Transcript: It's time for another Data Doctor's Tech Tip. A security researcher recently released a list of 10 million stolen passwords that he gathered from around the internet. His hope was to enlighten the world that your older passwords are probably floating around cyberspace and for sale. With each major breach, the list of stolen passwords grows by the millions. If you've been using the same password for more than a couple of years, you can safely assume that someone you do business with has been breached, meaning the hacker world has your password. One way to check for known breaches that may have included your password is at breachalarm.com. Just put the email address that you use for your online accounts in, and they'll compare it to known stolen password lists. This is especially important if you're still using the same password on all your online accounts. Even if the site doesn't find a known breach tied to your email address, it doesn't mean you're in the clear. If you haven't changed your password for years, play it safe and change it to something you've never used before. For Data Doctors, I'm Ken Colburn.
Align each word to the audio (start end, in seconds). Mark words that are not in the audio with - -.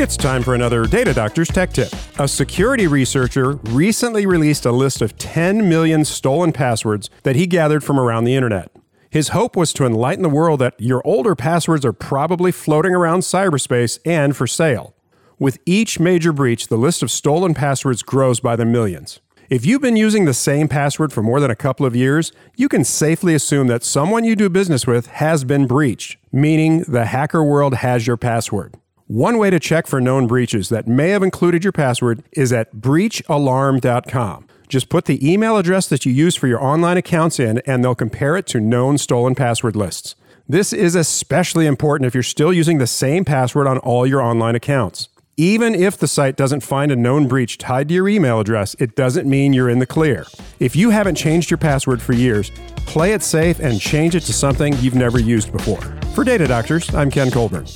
It's 0.00 0.16
time 0.16 0.42
for 0.42 0.54
another 0.54 0.86
Data 0.86 1.12
Doctor's 1.12 1.48
Tech 1.48 1.74
Tip. 1.74 1.92
A 2.18 2.26
security 2.26 2.86
researcher 2.86 3.56
recently 3.64 4.24
released 4.24 4.64
a 4.64 4.72
list 4.72 5.02
of 5.02 5.18
10 5.18 5.68
million 5.68 6.06
stolen 6.06 6.52
passwords 6.52 7.10
that 7.22 7.36
he 7.36 7.46
gathered 7.46 7.84
from 7.84 8.00
around 8.00 8.24
the 8.24 8.34
internet. 8.34 8.74
His 9.10 9.28
hope 9.28 9.56
was 9.56 9.74
to 9.74 9.84
enlighten 9.84 10.22
the 10.22 10.30
world 10.30 10.60
that 10.60 10.72
your 10.78 11.06
older 11.06 11.34
passwords 11.34 11.84
are 11.84 11.92
probably 11.92 12.50
floating 12.50 12.94
around 12.94 13.20
cyberspace 13.20 13.98
and 14.06 14.34
for 14.34 14.46
sale. 14.46 14.94
With 15.38 15.58
each 15.66 16.00
major 16.00 16.32
breach, 16.32 16.68
the 16.68 16.78
list 16.78 17.02
of 17.02 17.10
stolen 17.10 17.52
passwords 17.52 18.02
grows 18.02 18.40
by 18.40 18.56
the 18.56 18.64
millions. 18.64 19.20
If 19.50 19.66
you've 19.66 19.82
been 19.82 19.96
using 19.96 20.24
the 20.24 20.32
same 20.32 20.66
password 20.66 21.12
for 21.12 21.22
more 21.22 21.40
than 21.40 21.50
a 21.50 21.54
couple 21.54 21.84
of 21.84 21.94
years, 21.94 22.32
you 22.56 22.70
can 22.70 22.84
safely 22.84 23.34
assume 23.34 23.66
that 23.66 23.84
someone 23.84 24.24
you 24.24 24.34
do 24.34 24.48
business 24.48 24.86
with 24.86 25.08
has 25.08 25.44
been 25.44 25.66
breached, 25.66 26.16
meaning 26.32 26.84
the 26.88 27.04
hacker 27.04 27.44
world 27.44 27.74
has 27.74 28.06
your 28.06 28.16
password. 28.16 28.79
One 29.10 29.38
way 29.38 29.50
to 29.50 29.58
check 29.58 29.88
for 29.88 30.00
known 30.00 30.28
breaches 30.28 30.68
that 30.68 30.86
may 30.86 31.08
have 31.08 31.24
included 31.24 31.64
your 31.64 31.72
password 31.72 32.22
is 32.30 32.52
at 32.52 32.76
breachalarm.com. 32.76 34.46
Just 34.68 34.88
put 34.88 35.06
the 35.06 35.28
email 35.28 35.56
address 35.56 35.88
that 35.88 36.06
you 36.06 36.12
use 36.12 36.36
for 36.36 36.46
your 36.46 36.62
online 36.62 36.96
accounts 36.96 37.40
in, 37.40 37.58
and 37.66 37.82
they'll 37.82 37.96
compare 37.96 38.36
it 38.36 38.46
to 38.46 38.60
known 38.60 38.98
stolen 38.98 39.34
password 39.34 39.74
lists. 39.74 40.14
This 40.48 40.72
is 40.72 40.94
especially 40.94 41.66
important 41.66 42.06
if 42.06 42.14
you're 42.14 42.22
still 42.22 42.52
using 42.52 42.78
the 42.78 42.86
same 42.86 43.24
password 43.24 43.66
on 43.66 43.78
all 43.78 44.06
your 44.06 44.22
online 44.22 44.54
accounts. 44.54 45.08
Even 45.36 45.74
if 45.74 45.98
the 45.98 46.06
site 46.06 46.36
doesn't 46.36 46.60
find 46.60 46.92
a 46.92 46.96
known 46.96 47.26
breach 47.26 47.58
tied 47.58 47.88
to 47.88 47.94
your 47.94 48.08
email 48.08 48.38
address, 48.38 48.76
it 48.78 48.94
doesn't 48.94 49.28
mean 49.28 49.52
you're 49.52 49.68
in 49.68 49.80
the 49.80 49.86
clear. 49.86 50.24
If 50.60 50.76
you 50.76 50.90
haven't 50.90 51.16
changed 51.16 51.50
your 51.50 51.58
password 51.58 52.00
for 52.00 52.12
years, 52.12 52.52
play 52.86 53.12
it 53.12 53.24
safe 53.24 53.58
and 53.58 53.80
change 53.80 54.14
it 54.14 54.20
to 54.20 54.32
something 54.32 54.72
you've 54.78 54.94
never 54.94 55.18
used 55.18 55.50
before. 55.50 55.80
For 56.14 56.22
Data 56.22 56.46
Doctors, 56.46 56.94
I'm 56.94 57.10
Ken 57.10 57.32
Colburn. 57.32 57.66